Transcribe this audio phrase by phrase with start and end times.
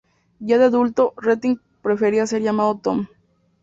[0.39, 3.05] Ya de adulto, Rettig prefería ser llamado "Tom".